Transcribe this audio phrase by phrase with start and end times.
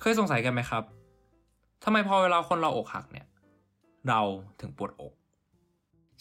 [0.00, 0.82] เคยสงสัยกันไหมครับ
[1.84, 3.26] ทำไมพอเวลาคนเราอกหักเนี่ย
[4.08, 4.20] เรา
[4.60, 5.12] ถึงปวดอก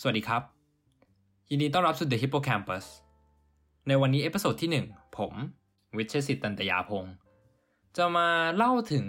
[0.02, 0.42] สวัสดีครับ
[1.50, 2.86] ยินดีต้อนรับสู่ The Hippocampus
[3.88, 5.34] ในวันนี้ episode ที่ 1 ผม
[5.98, 7.14] วิเชสิตตันตยาพงศ์
[7.98, 9.06] จะมาเล่าถึง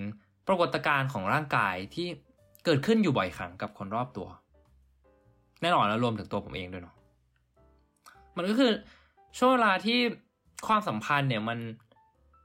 [0.47, 2.09] ปรากฏการณ์ของร่างกายที่
[2.65, 4.29] เกิดขึ้นอยู่บ่อยครั้งกับคนรอบตัว
[5.63, 6.95] แน่นอนแล้วรวมถึงตัวผมเองด้วยเนาะ
[8.37, 8.71] มันก็คือ
[9.39, 9.99] ช่วงเวลาที่
[10.67, 11.59] ความสัมพันธ์เนี่ยมัน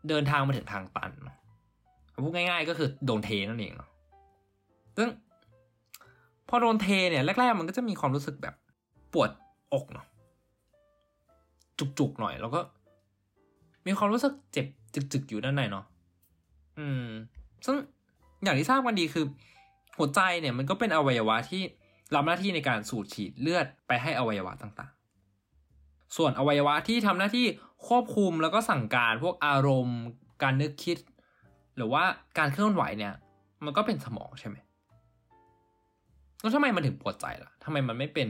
[0.10, 1.38] เดินทางมาถึงทางตันเนาะ
[2.24, 3.90] พูดง่าย ๆ ก็คือโดนเทนั่นเองเนาะ
[4.98, 5.10] ซึ่ง
[6.50, 8.56] พอโดนเทเนี่ยแรกๆมันก็จะมีความรู้สึกแบบ
[9.14, 9.30] ปวด
[9.74, 10.08] อกเนาะ
[11.80, 12.60] จุกๆหน่อยแล้วก็
[13.86, 15.86] มีความรู้สึกเจ็บจึกๆอยู่ด้านในเนาะ
[16.80, 17.08] อืม
[17.66, 17.76] ซึ่ง
[18.44, 19.26] อย่างที่ทราบกันดีคือ
[19.98, 21.62] หัวใจเนี่ยมันก็เป็นอวัยวะที่
[22.16, 27.46] รับหน้าที่ในการสูดฉีดเลือดไปให้อวัยวะต่างๆ ส่วนอวัยวะที่ทำหน้าที่
[27.88, 30.00] ควบคุมแล้วก็สั่งการพวกอารมณ์
[30.44, 30.98] การนึกคิด
[31.78, 32.04] หรือว่า
[32.38, 33.14] การเคลื่อนไหวเนี่ย
[33.66, 34.58] มันก็เป็นสมองใช่ไหม
[36.42, 38.30] แล้วทำไมมันถึงปวดใจล่ะทำไมมันไม่เป็น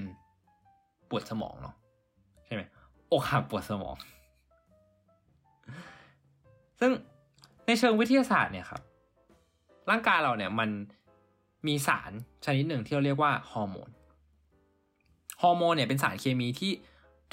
[1.09, 1.75] ปวดสมองเนาะ
[2.45, 2.61] ใช่ไหม
[3.11, 3.95] อกหักปวดสมอง
[6.79, 6.91] ซึ่ง
[7.65, 8.81] ในเชิงวิทยาศาสตร์เนี่ยครับ
[9.89, 10.69] ร่างกายเราเนี่ยมัน
[11.67, 12.11] มีสาร
[12.45, 13.89] ชนิดหนึ่งที่เราเรียกว่าฮอร์โมน
[15.41, 16.71] ฮอร์โมนเนี่ยเป็นสารเคมีที่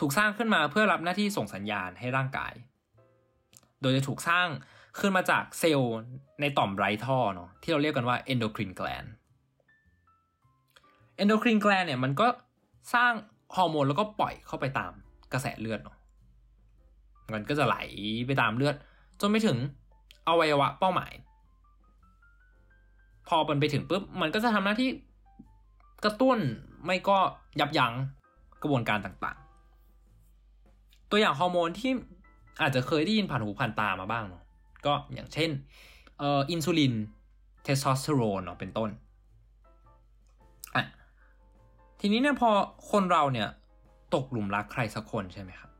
[0.00, 2.52] ถูกสร้างขึ้นมาเพื่อรับหน้าที่ส่งสัญญาณให้ร่างกาย
[3.80, 4.48] โดยจะถูกสร้าง
[4.98, 5.96] ขึ้นมาจากเซลล์
[6.40, 9.08] ในต่อมไร้ท่อเนาะที่เราเรียกกันว่า endocrine gland
[11.22, 12.26] endocrine gland เนี่ยมันก็
[12.94, 13.12] สร้าง
[13.56, 14.92] ฮอร์โมนแล้วก็ปล่อยเข้าไปตาม
[15.32, 15.96] กระแสเลือดเนาะ
[17.34, 17.76] มันก็จะไหล
[18.26, 18.74] ไปตามเลือด
[19.20, 19.58] จนไปถึง
[20.28, 21.12] อวัยวะเป้าหมาย
[23.28, 24.90] พอมันไปถึงปุ๊บมันก็จะทำหน้าที่
[26.04, 26.38] กระตุ้น
[26.84, 27.18] ไม่ก็
[27.60, 27.92] ยับยั้ง
[28.62, 31.92] กระบวนการต่างๆ ตัวอย่างฮอร์โมนที่
[32.62, 34.42] อาจจะเคยได้ยินผ่านหูผ่านตามาบ้างเนาะ
[34.86, 35.50] ก็อย่างเช่น
[36.18, 36.94] เอ่ออินซูลิน
[37.62, 38.90] เทสโทสเตอโรนเนาะเป็นต้น
[40.76, 40.84] อะ
[42.00, 42.50] ทีนี้เนี่ยพอ
[42.90, 43.48] คนเราเนี่ย
[44.14, 45.70] ตกหลุมรักใครสักคนใช่ไหมครับ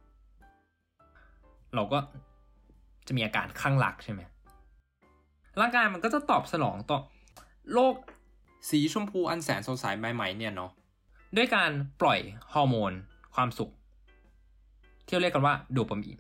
[1.75, 1.99] เราก็
[3.07, 4.21] จะมีอาการข้างรักใช่ไหม
[5.61, 6.99] ร่างกายมันก็จะตอบสนองต่อ
[7.75, 7.95] โลก
[8.71, 10.71] สีชมพูอันแสนสดใสใหม่ๆเนี่ยเนาะ
[11.37, 12.21] ด้วยการปล่อย
[12.53, 12.93] ฮอร์โมน
[13.35, 13.71] ความสุข
[15.07, 16.19] ที่เรียกกันว่าโดปามีน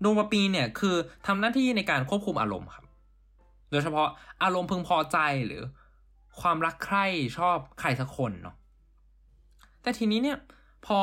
[0.00, 2.84] โดปามีนเนี่ยคือทำหน้าที่ในการควบคุมอารมณ์ครับ
[3.70, 4.08] โดยเฉพาะ
[4.42, 5.62] อารมณ์พึงพอใจหรือ
[6.40, 7.06] ความรักใคร่
[7.38, 8.56] ชอบใครสักคนเนาะ
[9.82, 10.38] แต่ทีนี้เนี่ย
[10.86, 10.98] พอ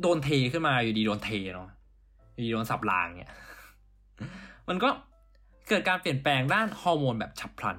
[0.00, 1.68] โดนเทขึ้นมาอยู่ดีโดนเทเนาะ
[2.34, 3.32] อยู่ดีโดนสับรางเนี่ย
[4.68, 4.88] มันก็
[5.68, 7.78] เกิดการเปลี่ยนแปลงด้านฮอร์โมนแบบฉับพลัน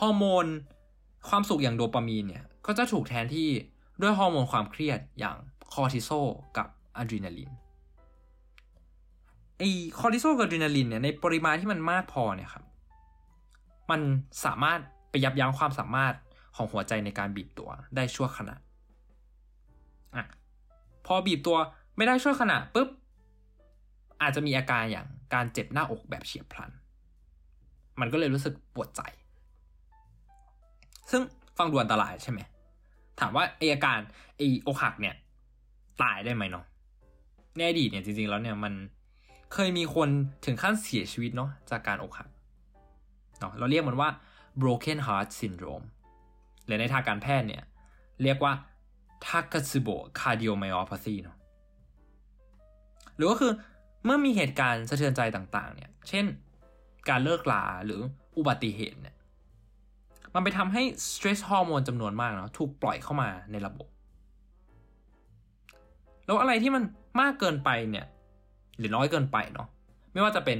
[0.00, 0.46] ฮอร์โมน
[1.28, 3.48] ความสุขอย่างโดปามีนเนี่ยก็จะถูกแทนที่
[4.02, 5.36] ด้วยฮอร์โมนความเครียดอย่าง
[5.72, 6.26] คอร์ติซอล
[6.56, 7.50] กับอะดรีนาลิน
[9.58, 9.62] ไอ
[9.98, 12.64] คอร์ติซอลกับอะดรีนาลินเนี่ยในปริมาณที่มันมากพอเนี่ยครับ
[13.90, 14.00] มัน
[14.44, 14.78] สามารถ
[15.10, 16.14] ไปยับยั้งความสามารถ
[16.56, 18.56] ของหัวใจในการบีบตัวได้ชั่วขณะ
[20.16, 20.24] อะ
[21.06, 21.56] พอบีบตัว
[21.96, 22.88] ไม่ได้ชั่วขณะปุ๊บ
[24.22, 26.70] อาจจะมีอาการอย่างการเจ็บหน้าอกแบบเฉียบพลัน
[28.00, 29.00] มันก็เลยรู้สึกปวดใจ
[31.10, 31.22] ซึ่ง
[31.58, 32.40] ฟังดูอันตรายใช่ไหม
[33.20, 33.98] ถามว่าไออาการ
[34.36, 35.14] ไออกหักเนี่ย
[36.02, 36.64] ตายได้ไหมเนาะ
[37.56, 38.74] ในอดีตเนี่ยจริงๆแล้วเนี่ยมัน
[39.52, 40.08] เคยมีคน
[40.44, 42.28] ถึงขั้นเสียชีวิตเนาะจากการอกหัก
[43.40, 44.10] เนาะเราเรียกมันว่า
[44.62, 45.86] broken heart syndrome
[46.64, 47.62] หรือในทางการแพทย์เนี่ย
[48.22, 48.52] เรียกว่า
[49.24, 51.36] Takotsubo cardiomyopathy เนาะ
[53.16, 53.52] หรือก็คือ
[54.04, 56.24] เมื่อมีเหตุการณ์สะเทือนใจต่างๆ เนี่ย เช่น
[57.08, 58.00] การเลิกลาหรือ
[58.38, 59.16] อุบัติเหตุเนี่ย
[60.34, 60.82] มันไปทำให้
[61.12, 63.88] stress hormone จำนวนมากเนาะถูกปล่อยเข้ามาในระบบ
[66.24, 66.82] แล้วอะไรที่มัน
[67.20, 68.06] มากเกินไปเนี่ย
[68.78, 69.68] หรือน้อยเกินไปเนาะ
[70.12, 70.58] ไม่ว่าจะเป็น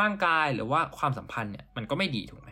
[0.00, 2.50] ร่างกายหรือว่าความสัมพันธ์เนี่ยมันก็ไม่ดีถูกไหม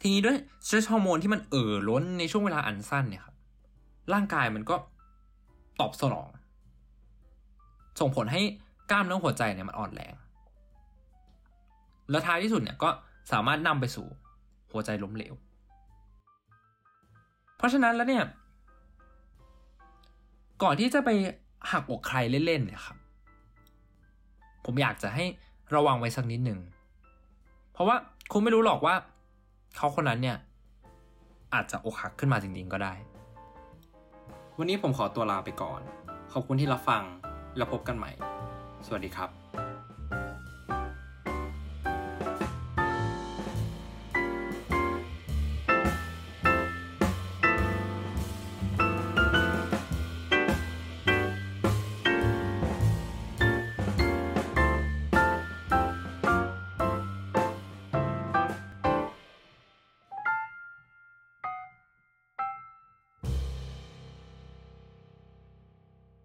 [0.00, 3.36] ทีนี้ด้วยสเตรสฮอร์โมนที่มันเอ่อล้นในช่วงเวลาอันสั้นเนี่ยครับ
[4.12, 4.76] ร่างกายมันก็
[5.80, 6.28] ตอบสนอง
[8.00, 8.42] ส่งผลให้
[8.90, 10.14] กล้ามเนื้อหัวใจเนี่ยมันอ่อนแรง
[12.10, 12.88] แล้วท้ายที่สุดเนี่ยก็
[13.32, 14.06] สามารถนำไปสู่
[14.72, 15.34] หัวใจล้มเหลว
[17.56, 18.24] เพราะฉะนั้นแล้วเนี่ย
[20.62, 21.10] ก่อนที่จะไป
[21.70, 22.96] หักอกใครเล่นๆเนี่ยครับ
[24.64, 25.24] ผมอยากจะให้
[25.74, 26.60] ระวังไว้สักนิดหนึ่ง
[27.72, 27.96] เพราะว่า
[28.32, 28.94] คุณไม่รู้หรอกว่า
[29.76, 30.36] เขาคนนั้นเนี่ย
[31.54, 32.94] อาจจะอกหักขึ้นมาจริงๆก็ได้
[34.58, 35.80] วันนี้ผมขอตัวลาไปก่อน
[36.32, 37.02] ขอบคุณที่รับฟัง
[37.56, 38.10] แล้วพบกันใหม่
[38.86, 39.41] สวัสดีครับ